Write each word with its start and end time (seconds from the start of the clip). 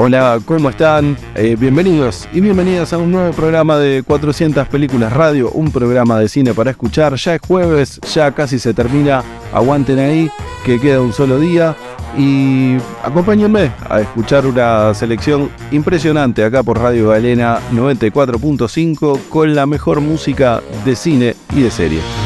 Hola, 0.00 0.38
¿cómo 0.44 0.70
están? 0.70 1.16
Eh, 1.34 1.56
bienvenidos 1.58 2.28
y 2.32 2.40
bienvenidas 2.40 2.92
a 2.92 2.98
un 2.98 3.10
nuevo 3.10 3.32
programa 3.32 3.78
de 3.78 4.04
400 4.04 4.68
Películas 4.68 5.12
Radio, 5.12 5.50
un 5.50 5.72
programa 5.72 6.20
de 6.20 6.28
cine 6.28 6.54
para 6.54 6.70
escuchar. 6.70 7.16
Ya 7.16 7.34
es 7.34 7.40
jueves, 7.44 8.00
ya 8.14 8.30
casi 8.30 8.60
se 8.60 8.72
termina. 8.72 9.24
Aguanten 9.52 9.98
ahí, 9.98 10.30
que 10.64 10.78
queda 10.78 11.00
un 11.00 11.12
solo 11.12 11.40
día. 11.40 11.74
Y 12.16 12.76
acompáñenme 13.02 13.72
a 13.90 14.00
escuchar 14.00 14.46
una 14.46 14.94
selección 14.94 15.50
impresionante 15.72 16.44
acá 16.44 16.62
por 16.62 16.78
Radio 16.78 17.08
Galena 17.08 17.58
94.5 17.72 19.22
con 19.28 19.52
la 19.56 19.66
mejor 19.66 20.00
música 20.00 20.62
de 20.84 20.94
cine 20.94 21.34
y 21.56 21.62
de 21.62 21.72
serie. 21.72 22.17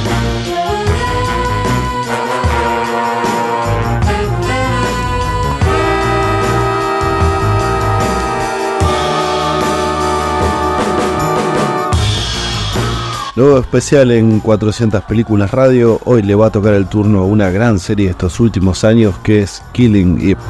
Luego 13.43 13.59
especial 13.59 14.13
en 14.13 14.39
400 14.39 15.03
películas 15.03 15.51
radio, 15.51 15.99
hoy 16.05 16.23
le 16.23 16.37
va 16.37 16.47
a 16.47 16.51
tocar 16.53 16.75
el 16.75 16.87
turno 16.87 17.19
a 17.19 17.25
una 17.25 17.51
gran 17.51 17.81
serie 17.81 18.05
de 18.05 18.13
estos 18.13 18.39
últimos 18.39 18.85
años 18.85 19.19
que 19.19 19.43
es 19.43 19.65
Killing 19.73 20.21
Eve. 20.21 20.41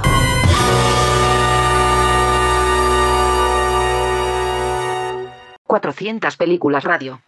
400 5.66 6.36
películas 6.36 6.84
radio. 6.84 7.22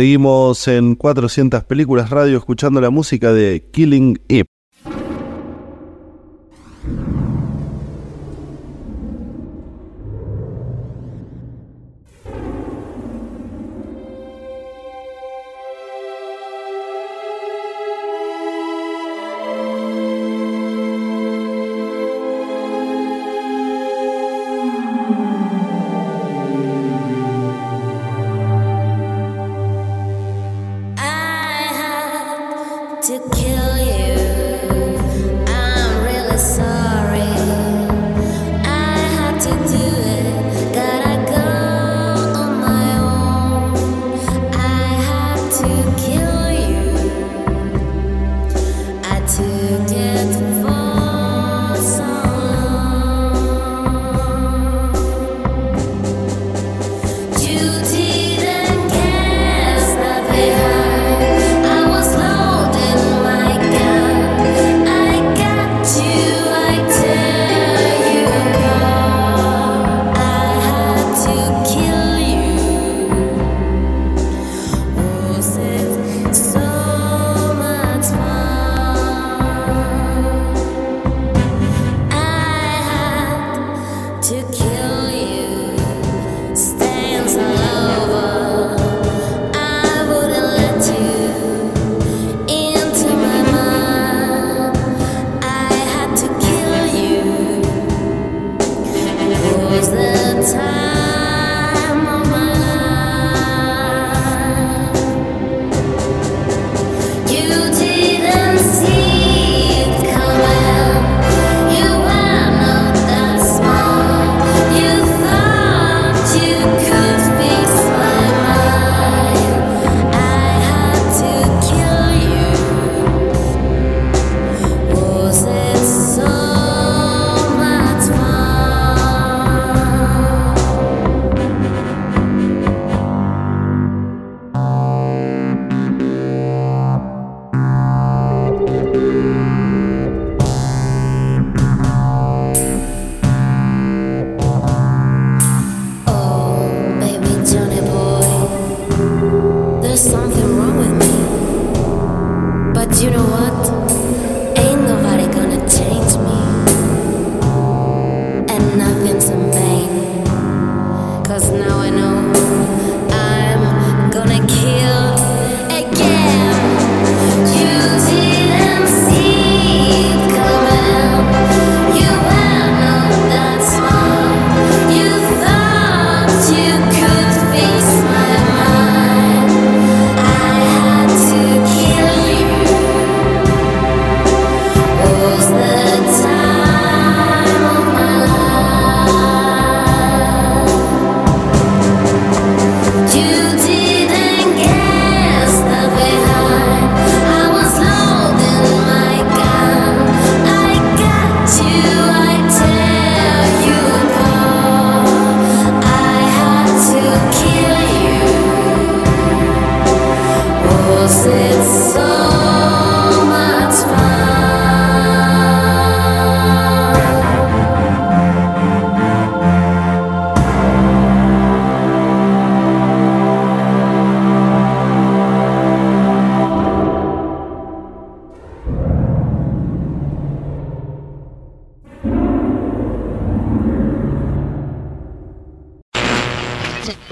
Seguimos 0.00 0.66
en 0.66 0.94
400 0.94 1.64
películas 1.64 2.08
radio 2.08 2.38
escuchando 2.38 2.80
la 2.80 2.88
música 2.88 3.34
de 3.34 3.68
Killing 3.70 4.18
Eve. 4.28 4.46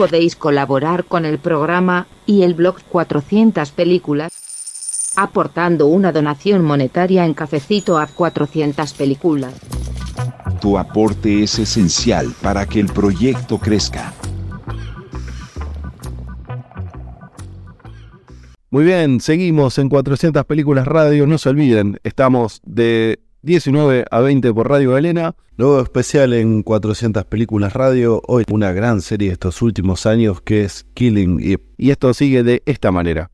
Podéis 0.08 0.36
colaborar 0.36 1.04
con 1.04 1.26
el 1.26 1.38
programa 1.38 2.06
y 2.24 2.42
el 2.42 2.54
blog 2.54 2.76
400 2.88 3.70
películas 3.72 4.32
aportando 5.16 5.86
una 5.86 6.12
donación 6.12 6.64
monetaria 6.64 7.26
en 7.26 7.34
cafecito 7.34 7.98
a 7.98 8.06
400 8.06 8.94
películas. 8.94 9.52
Tu 10.62 10.78
aporte 10.78 11.42
es 11.42 11.58
esencial 11.58 12.32
para 12.40 12.64
que 12.66 12.80
el 12.80 12.86
proyecto 12.86 13.58
crezca. 13.58 14.14
Muy 18.70 18.84
bien, 18.84 19.20
seguimos 19.20 19.78
en 19.78 19.90
400 19.90 20.44
películas 20.46 20.86
radio. 20.86 21.26
No 21.26 21.36
se 21.36 21.50
olviden, 21.50 22.00
estamos 22.02 22.62
de 22.64 23.20
19 23.42 24.04
a 24.10 24.20
20 24.20 24.52
por 24.52 24.68
Radio 24.68 24.92
Galena. 24.92 25.34
Nuevo 25.56 25.80
especial 25.80 26.32
en 26.32 26.62
400 26.62 27.24
películas 27.24 27.72
radio. 27.72 28.20
Hoy 28.26 28.44
una 28.50 28.72
gran 28.72 29.00
serie 29.00 29.28
de 29.28 29.34
estos 29.34 29.62
últimos 29.62 30.06
años 30.06 30.40
que 30.40 30.64
es 30.64 30.86
Killing 30.94 31.40
Eve. 31.40 31.62
Y 31.76 31.90
esto 31.90 32.12
sigue 32.14 32.42
de 32.42 32.62
esta 32.66 32.90
manera. 32.90 33.30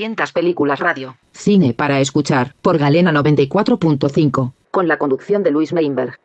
200 0.00 0.32
películas 0.32 0.80
radio. 0.80 1.18
Cine 1.32 1.74
para 1.74 2.00
escuchar, 2.00 2.54
por 2.62 2.78
Galena 2.78 3.12
94.5. 3.12 4.54
Con 4.70 4.88
la 4.88 4.96
conducción 4.96 5.42
de 5.42 5.50
Luis 5.50 5.74
Meinberg. 5.74 6.18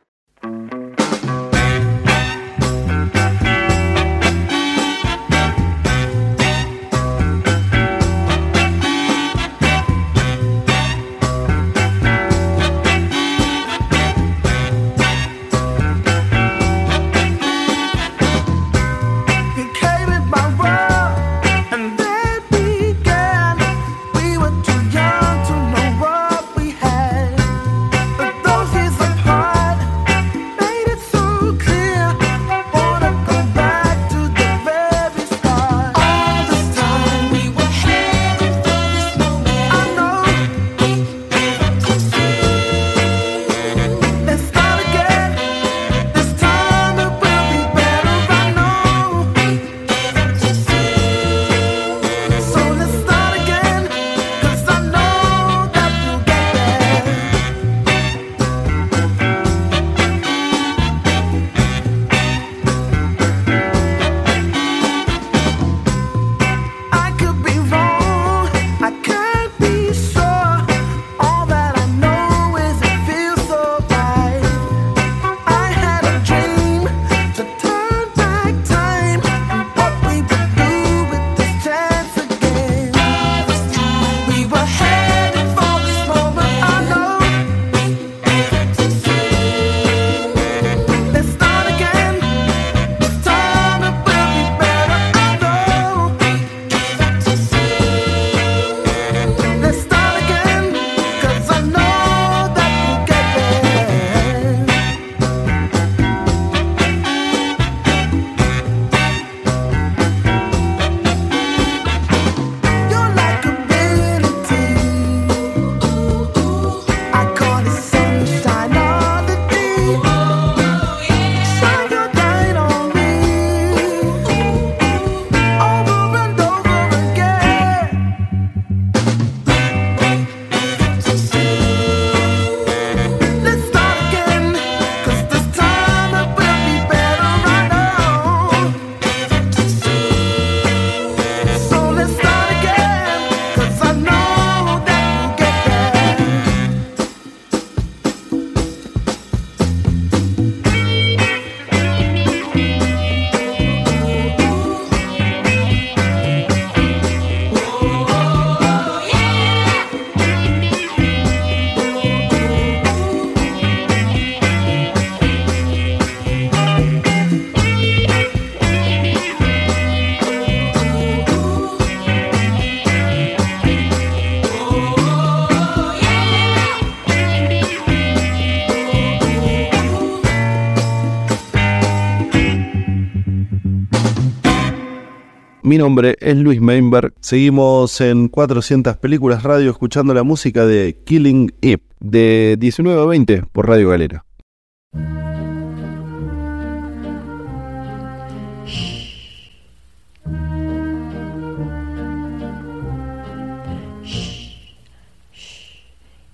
Mi 185.66 185.80
nombre 185.80 186.16
es 186.20 186.38
Luis 186.38 186.62
Meinberg. 186.62 187.12
Seguimos 187.22 188.00
en 188.00 188.28
400 188.28 188.98
películas 188.98 189.42
radio 189.42 189.72
escuchando 189.72 190.14
la 190.14 190.22
música 190.22 190.64
de 190.64 190.96
Killing 191.06 191.56
Eve 191.60 191.82
de 192.00 192.56
19 192.60 193.02
a 193.02 193.06
20 193.06 193.42
por 193.52 193.68
Radio 193.68 193.90
Galera. 193.90 194.24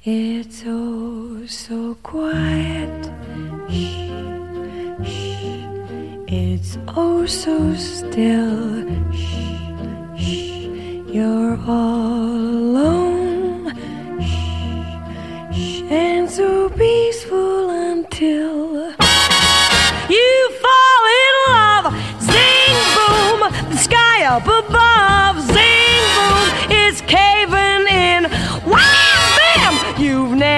It's 0.03 0.65
oh 0.67 1.47
so 1.47 1.95
quiet. 2.03 2.91
It's 6.33 6.77
oh 6.87 7.25
so 7.25 7.75
still. 7.75 8.87
Shh, 9.11 9.35
shh. 10.15 10.63
You're 11.11 11.59
all 11.67 12.23
alone. 12.23 13.75
Shh, 14.21 15.51
shh. 15.51 15.81
And 15.91 16.29
so 16.29 16.69
peaceful 16.69 17.69
until 17.69 18.91
you 20.07 20.51
fall 20.63 21.03
in 21.19 21.33
love. 21.51 21.93
Zing 22.21 22.79
boom, 22.95 23.39
the 23.69 23.75
sky 23.75 24.23
up 24.23 24.47
above. 24.47 25.41
Zing 25.51 26.05
boom, 26.15 26.47
it's 26.71 27.01
caving! 27.01 27.70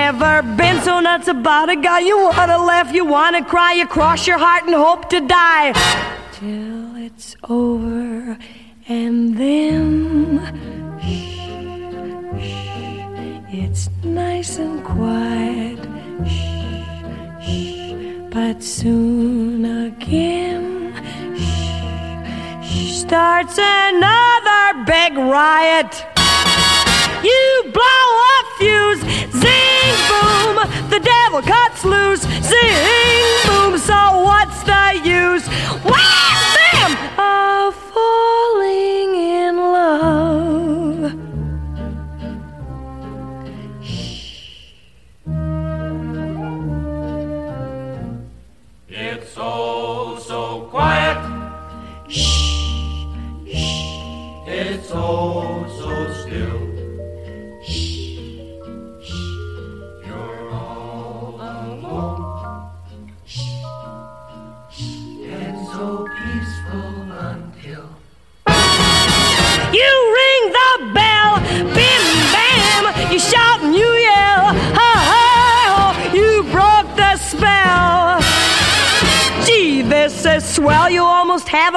Never 0.08 0.36
been 0.58 0.82
so 0.82 1.00
nuts 1.00 1.30
about 1.30 1.70
a 1.70 1.78
guy. 1.78 2.00
You 2.00 2.18
wanna 2.18 2.58
laugh, 2.58 2.94
you 2.94 3.06
wanna 3.06 3.42
cry, 3.54 3.72
you 3.80 3.88
cross 3.88 4.28
your 4.28 4.38
heart 4.38 4.64
and 4.66 4.76
hope 4.76 5.04
to 5.14 5.20
die 5.22 5.72
till 6.34 6.98
it's 7.08 7.38
over, 7.48 8.38
and 8.90 9.38
then 9.44 9.80
shh, 11.00 11.40
shh, 12.44 13.54
it's 13.62 13.84
nice 14.04 14.58
and 14.58 14.84
quiet. 14.84 15.80
Shh, 16.34 17.46
shh, 17.46 17.94
but 18.36 18.62
soon 18.62 19.64
again 19.88 20.66
shh, 21.40 22.68
shh, 22.68 22.92
starts 23.04 23.58
another 23.58 24.64
big 24.94 25.12
riot. 25.16 25.92
You 27.30 27.72
blow 27.78 28.03
Cuts 31.42 31.84
loose. 31.84 32.22
zing, 32.22 33.48
boom, 33.48 33.78
so 33.80 34.22
what? 34.22 34.43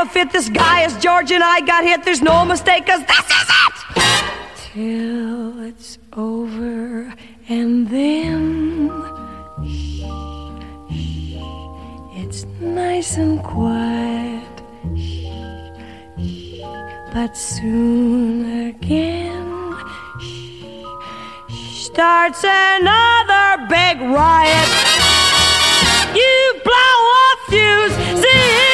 Almost 0.07 0.17
have 0.17 0.27
a 0.27 0.31
fit. 0.31 0.33
This 0.33 0.49
guy 0.49 0.85
is 0.85 0.97
George 1.03 1.33
and 1.33 1.43
I 1.43 1.61
got 1.61 1.85
hit, 1.85 2.05
there's 2.05 2.23
no 2.23 2.45
mistake, 2.45 2.87
cause 2.87 3.05
this 3.07 3.19
is 3.19 3.49
it! 3.49 3.75
Till 4.73 5.61
it's 5.61 5.99
over, 6.13 7.13
and 7.49 7.89
then 7.89 8.91
shh, 9.65 10.03
shh, 10.91 11.37
it's 12.23 12.45
nice 12.61 13.17
and 13.17 13.43
quiet. 13.43 14.43
But 17.13 17.37
soon 17.37 18.69
again 18.69 19.75
shh, 20.21 21.85
starts 21.87 22.45
another 22.45 23.67
big 23.69 24.01
riot. 24.01 24.69
You 26.15 26.61
blow 26.65 26.97
a 27.23 27.37
fuse, 27.49 28.21
zing 28.21 28.66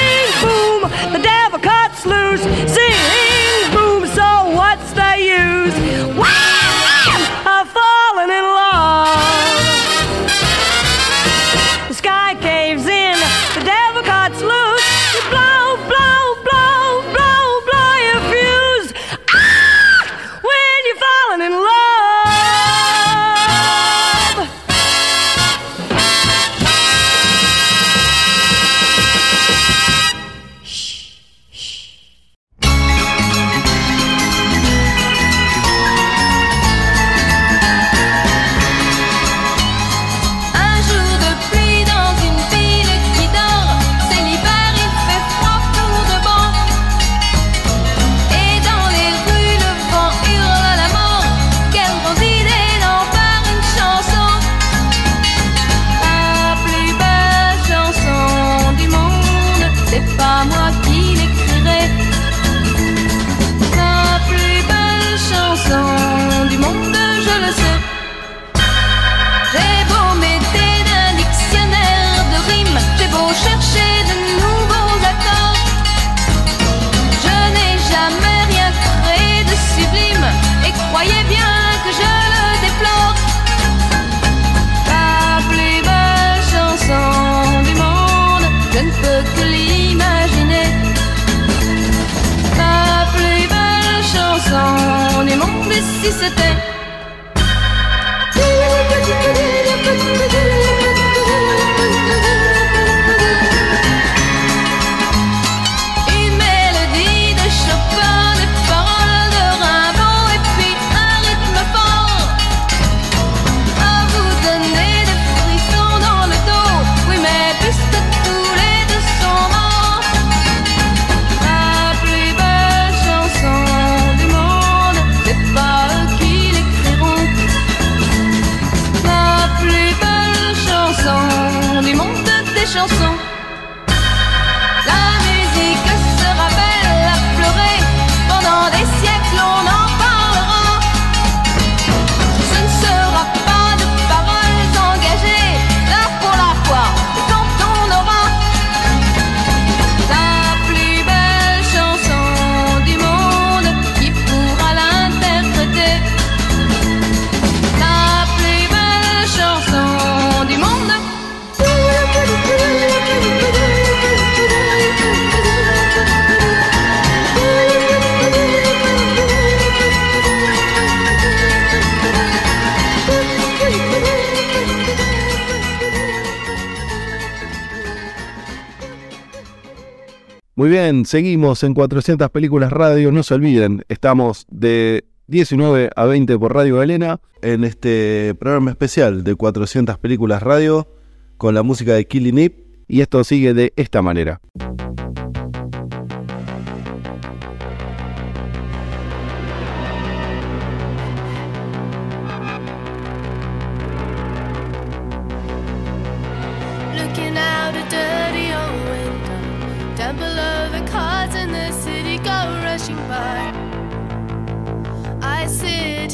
Seguimos 181.12 181.62
en 181.62 181.74
400 181.74 182.30
películas 182.30 182.72
radio. 182.72 183.12
No 183.12 183.22
se 183.22 183.34
olviden, 183.34 183.84
estamos 183.90 184.46
de 184.48 185.04
19 185.26 185.90
a 185.94 186.06
20 186.06 186.38
por 186.38 186.54
Radio 186.54 186.76
Galena 186.76 187.20
en 187.42 187.64
este 187.64 188.34
programa 188.40 188.70
especial 188.70 189.22
de 189.22 189.34
400 189.34 189.98
películas 189.98 190.42
radio 190.42 190.88
con 191.36 191.54
la 191.54 191.62
música 191.62 191.92
de 191.92 192.06
Killing 192.06 192.38
Eve. 192.38 192.64
Y 192.88 193.02
esto 193.02 193.22
sigue 193.24 193.52
de 193.52 193.74
esta 193.76 194.00
manera. 194.00 194.40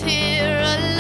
here 0.02 0.60
alone. 0.60 0.97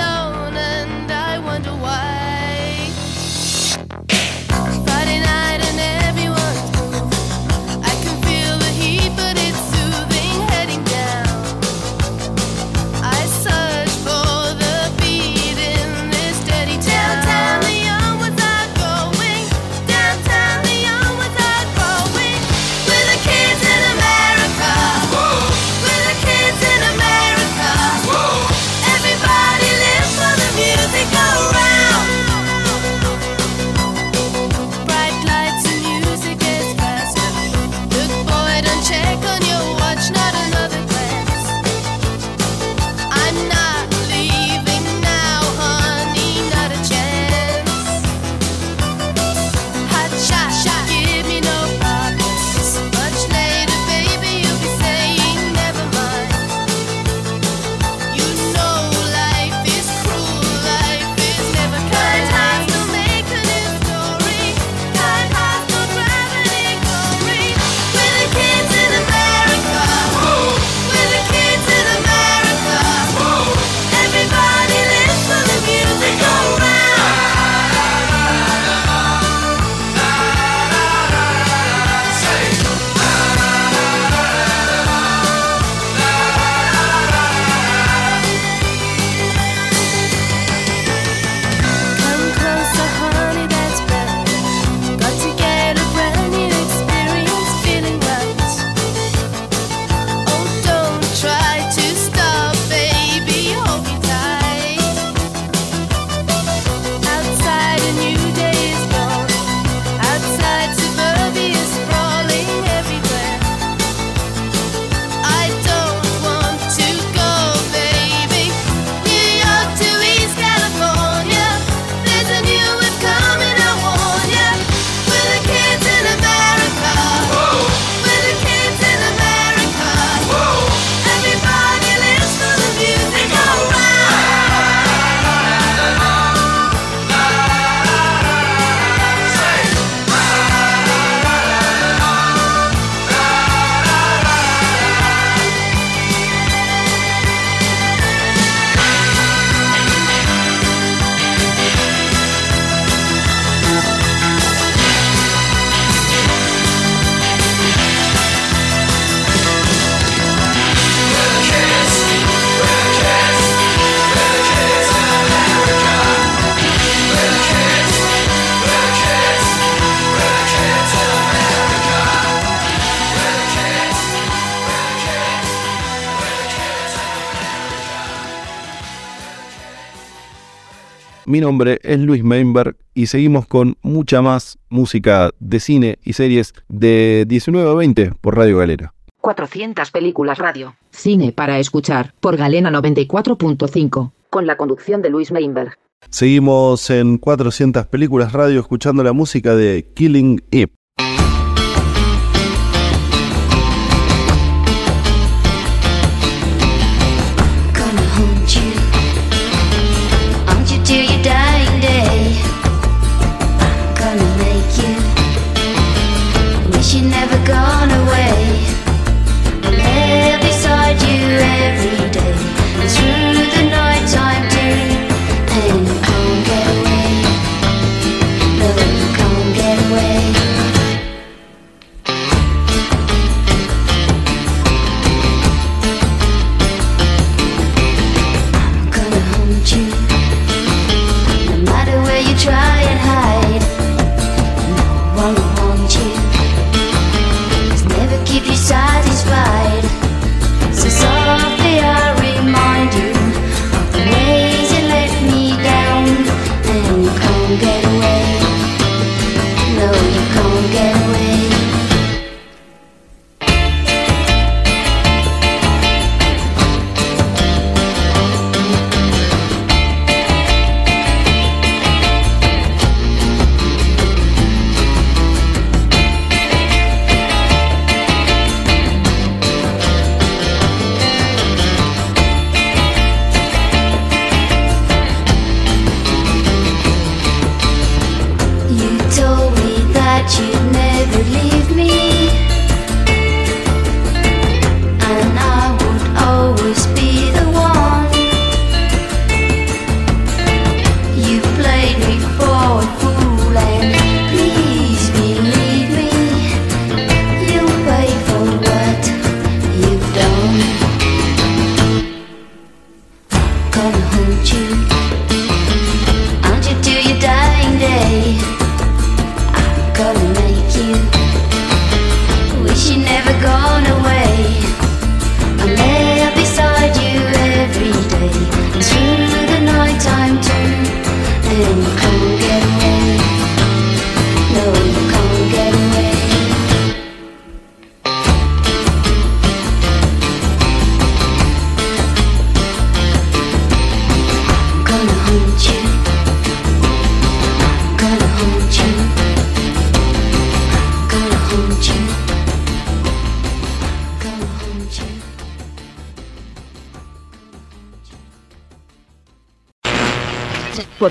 Mi 181.28 181.40
nombre 181.40 181.78
es 181.82 182.00
Luis 182.00 182.24
Meinberg 182.24 182.74
y 182.94 183.08
seguimos 183.08 183.46
con 183.46 183.76
mucha 183.82 184.22
más 184.22 184.58
música 184.70 185.28
de 185.38 185.60
cine 185.60 185.98
y 186.02 186.14
series 186.14 186.54
de 186.68 187.26
19 187.28 187.70
a 187.70 187.74
20 187.74 188.12
por 188.22 188.34
Radio 188.34 188.56
Galera. 188.56 188.94
400 189.20 189.90
películas 189.90 190.38
radio. 190.38 190.74
Cine 190.90 191.32
para 191.32 191.58
escuchar 191.58 192.14
por 192.20 192.38
Galena 192.38 192.70
94.5 192.70 194.12
con 194.30 194.46
la 194.46 194.56
conducción 194.56 195.02
de 195.02 195.10
Luis 195.10 195.30
Meinberg. 195.30 195.74
Seguimos 196.08 196.88
en 196.88 197.18
400 197.18 197.86
películas 197.88 198.32
radio 198.32 198.60
escuchando 198.60 199.02
la 199.02 199.12
música 199.12 199.54
de 199.54 199.86
Killing 199.94 200.42
Eve. 200.50 200.77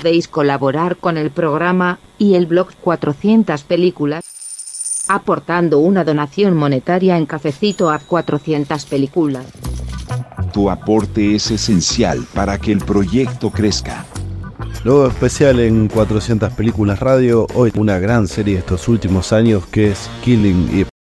Podéis 0.08 0.26
colaborar 0.26 0.96
con 0.96 1.18
el 1.18 1.30
programa 1.30 1.98
y 2.16 2.36
el 2.36 2.46
blog 2.46 2.68
400 2.80 3.62
películas 3.64 4.24
aportando 5.06 5.80
una 5.80 6.02
donación 6.02 6.56
monetaria 6.56 7.18
en 7.18 7.26
cafecito 7.26 7.90
a 7.90 7.98
400 7.98 8.86
películas. 8.86 9.44
Tu 10.50 10.70
aporte 10.70 11.34
es 11.34 11.50
esencial 11.50 12.24
para 12.32 12.56
que 12.58 12.72
el 12.72 12.78
proyecto 12.78 13.50
crezca. 13.50 14.06
Luego 14.82 15.08
especial 15.08 15.60
en 15.60 15.88
400 15.88 16.54
películas 16.54 17.00
radio, 17.00 17.46
hoy 17.52 17.70
una 17.76 17.98
gran 17.98 18.28
serie 18.28 18.54
de 18.54 18.60
estos 18.60 18.88
últimos 18.88 19.34
años 19.34 19.66
que 19.66 19.90
es 19.90 20.08
Killing 20.24 20.70
Eve. 20.72 20.97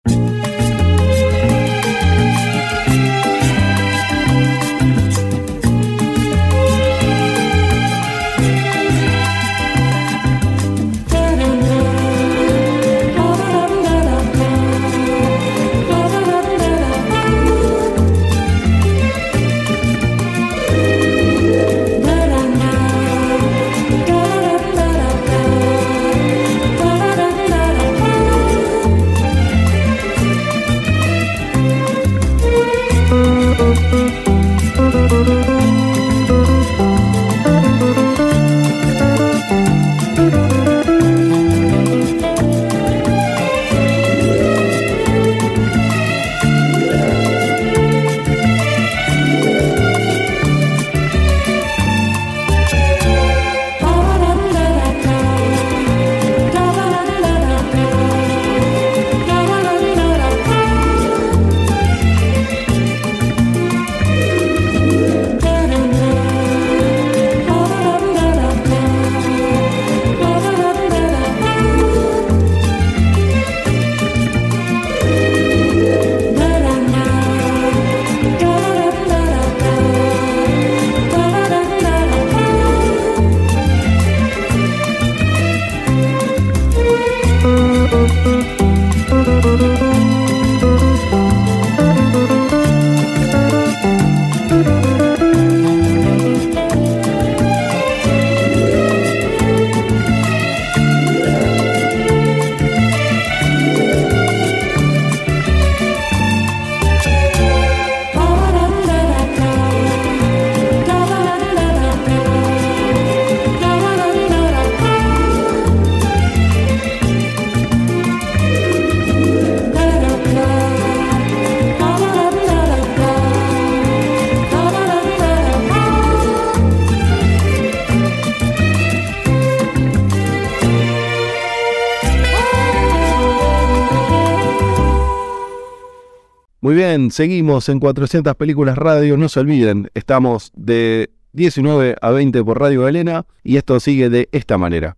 Seguimos 137.11 137.69
en 137.69 137.79
400 137.79 138.35
películas 138.35 138.77
radio. 138.77 139.17
No 139.17 139.29
se 139.29 139.39
olviden, 139.39 139.89
estamos 139.93 140.51
de 140.55 141.11
19 141.33 141.95
a 142.01 142.11
20 142.11 142.43
por 142.43 142.59
Radio 142.59 142.81
Galena 142.83 143.25
y 143.43 143.57
esto 143.57 143.79
sigue 143.79 144.09
de 144.09 144.29
esta 144.31 144.57
manera. 144.57 144.97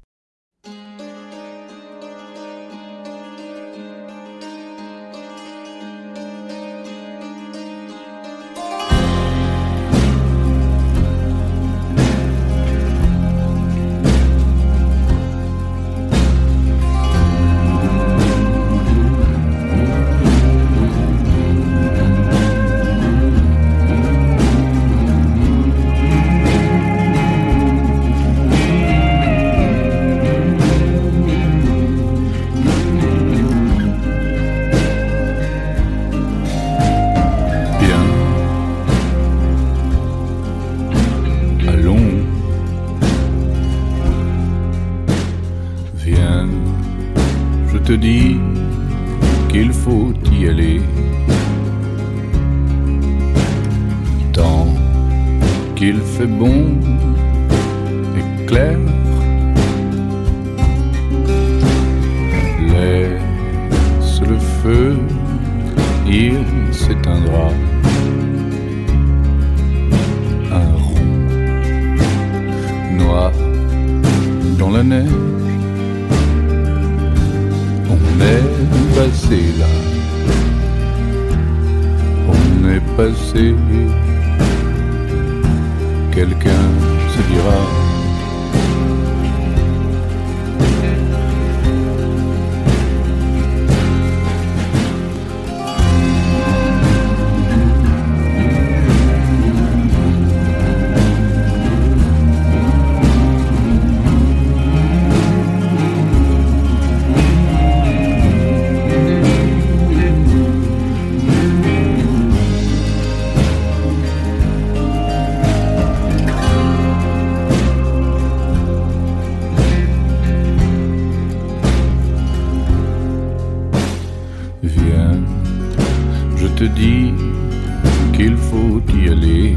faut 128.88 128.98
y 128.98 129.10
aller. 129.10 129.56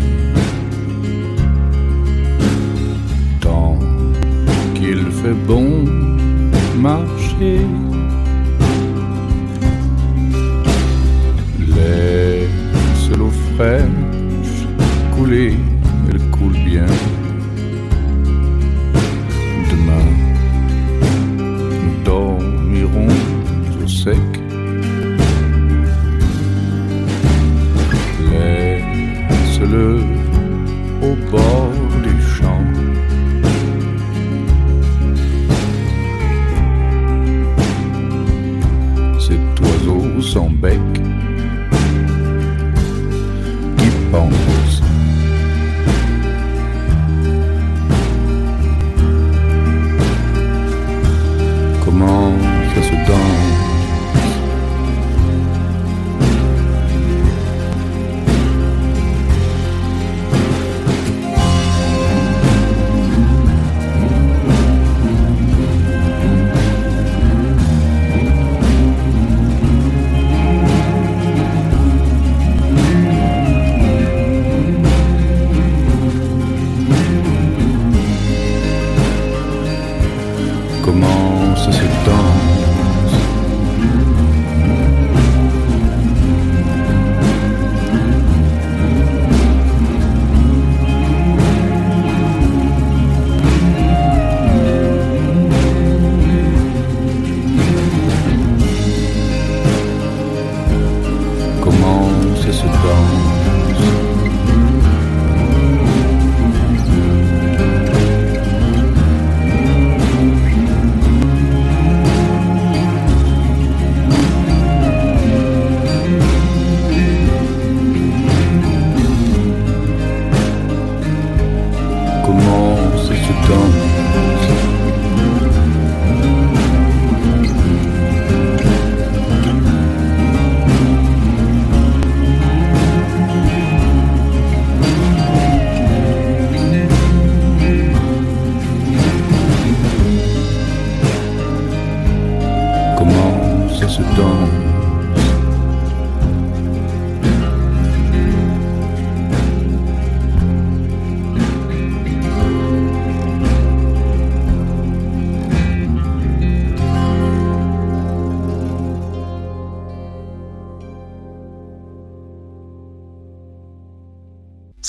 Tant 3.41 3.79
qu'il 4.75 5.11
fait 5.11 5.39
bon 5.47 5.85
marcher. 6.79 7.61
Laisse 11.59 13.11
l'eau 13.17 13.31
fraîche 13.55 14.67
couler. 15.17 15.57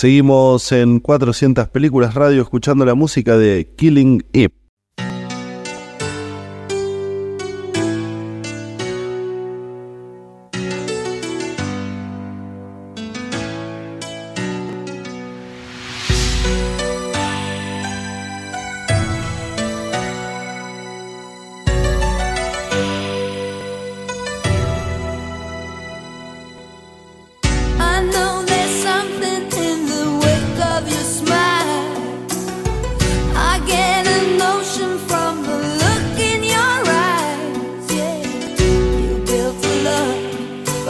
Seguimos 0.03 0.69
en 0.73 0.99
400 0.99 1.69
películas 1.69 2.13
radio 2.13 2.41
escuchando 2.41 2.83
la 2.83 2.93
música 2.93 3.37
de 3.37 3.69
Killing 3.77 4.25
Eve. 4.33 4.62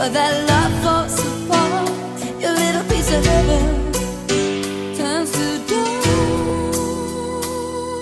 for 0.04 0.10
that 0.10 0.34
love 0.50 0.74
for 0.84 1.08
support. 1.08 1.88
Your 2.42 2.52
little 2.52 2.84
piece 2.90 3.10
of 3.10 3.24
heaven 3.24 3.92
turns 4.96 5.30
to 5.32 5.46
dust. 5.68 6.78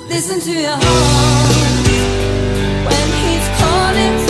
Listen 0.08 0.40
to 0.40 0.52
your 0.52 0.78
heart 0.82 1.86
when 2.86 3.06
he's 3.22 3.48
calling. 3.60 4.21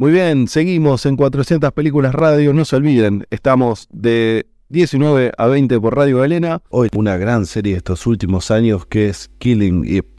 Muy 0.00 0.12
bien, 0.12 0.46
seguimos 0.46 1.04
en 1.06 1.16
400 1.16 1.72
Películas 1.72 2.14
Radio. 2.14 2.52
No 2.52 2.64
se 2.64 2.76
olviden, 2.76 3.26
estamos 3.30 3.88
de 3.90 4.46
19 4.68 5.32
a 5.36 5.46
20 5.48 5.80
por 5.80 5.96
Radio 5.96 6.18
Galena. 6.18 6.62
Hoy 6.68 6.88
una 6.94 7.16
gran 7.16 7.46
serie 7.46 7.72
de 7.72 7.78
estos 7.78 8.06
últimos 8.06 8.52
años 8.52 8.86
que 8.86 9.08
es 9.08 9.28
Killing 9.38 9.84
Eve. 9.86 10.17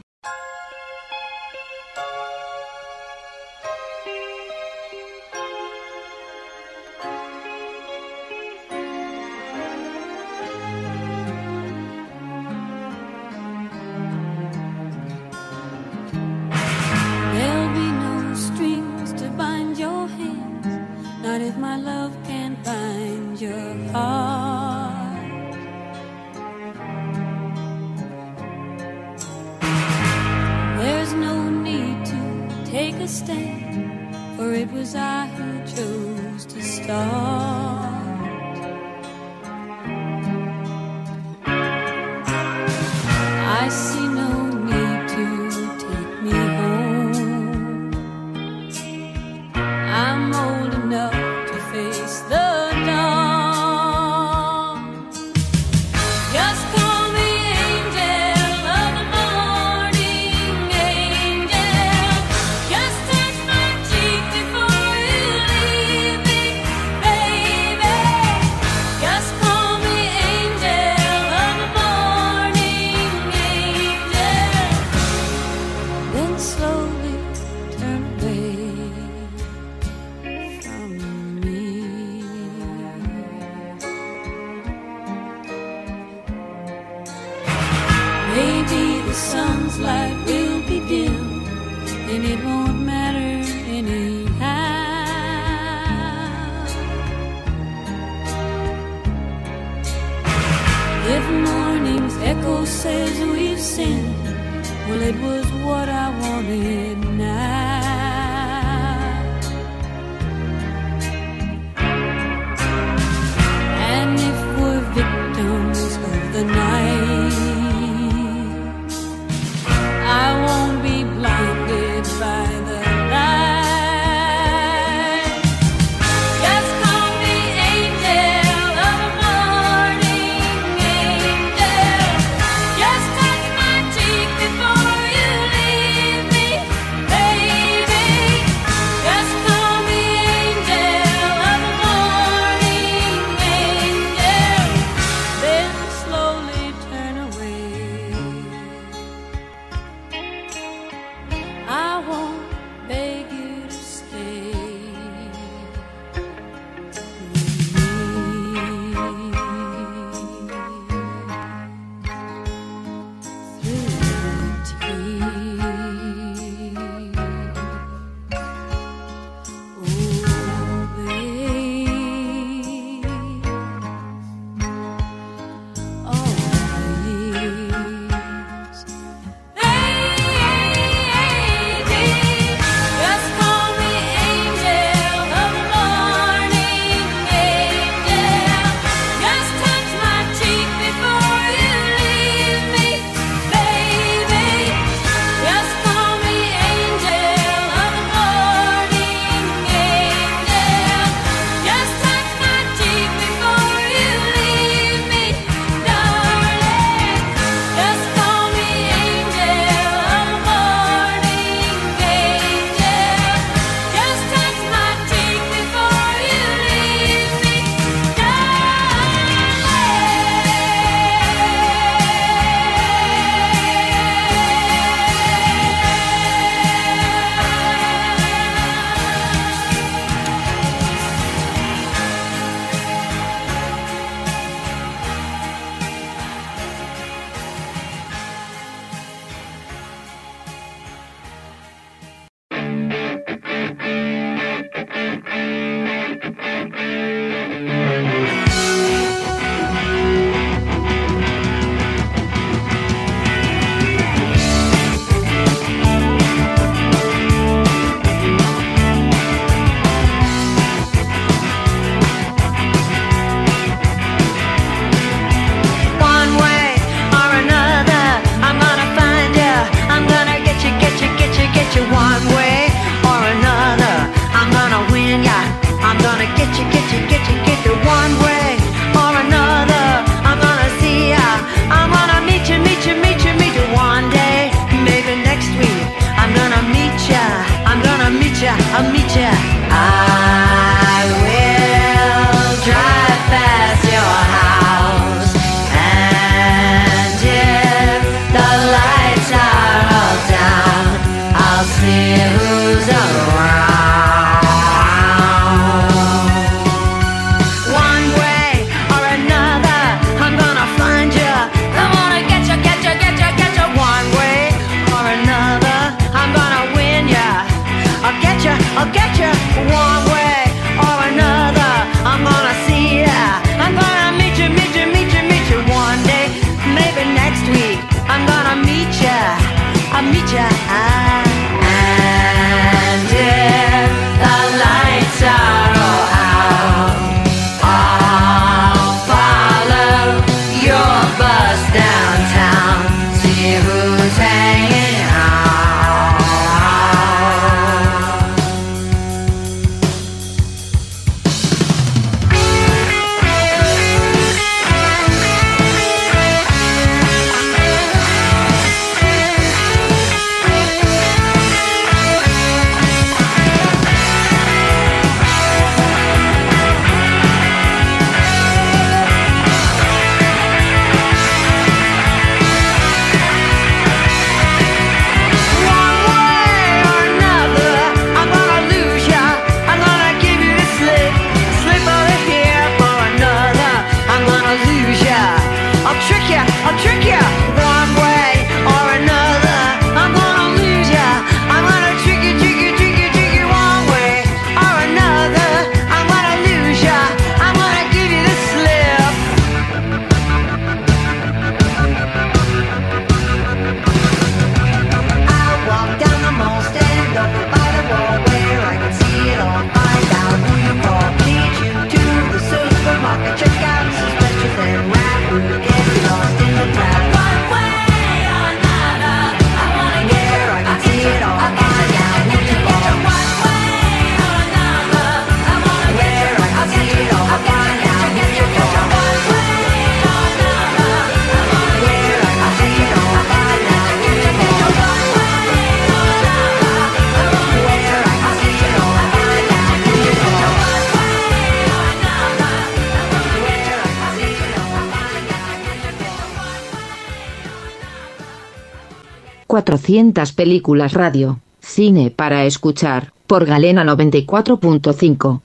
400 449.60 450.32
películas 450.32 450.94
radio. 450.94 451.38
Cine 451.60 452.10
para 452.10 452.46
escuchar. 452.46 453.12
Por 453.26 453.44
Galena 453.44 453.84
94.5. 453.84 455.42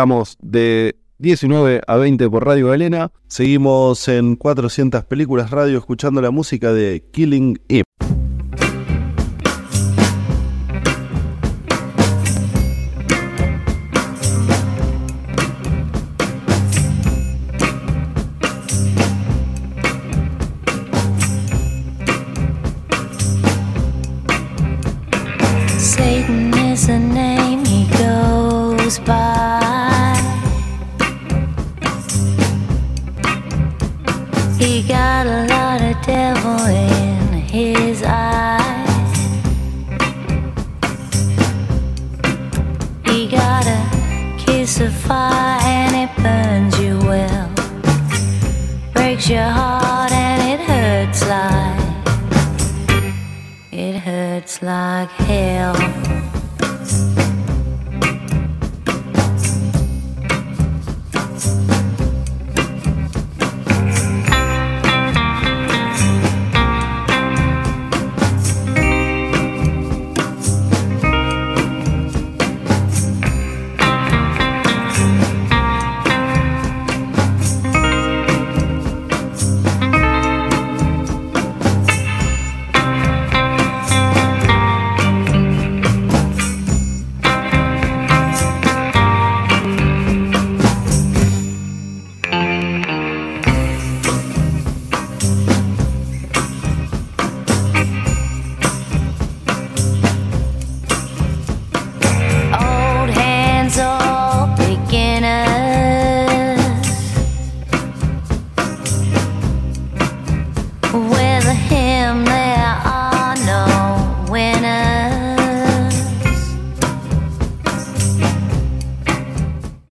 Estamos 0.00 0.38
de 0.40 0.96
19 1.18 1.82
a 1.86 1.96
20 1.96 2.30
por 2.30 2.46
Radio 2.46 2.68
Galena. 2.68 3.12
Seguimos 3.28 4.08
en 4.08 4.34
400 4.34 5.04
películas 5.04 5.50
radio 5.50 5.76
escuchando 5.76 6.22
la 6.22 6.30
música 6.30 6.72
de 6.72 7.04
Killing 7.12 7.60
Eve. 7.68 7.84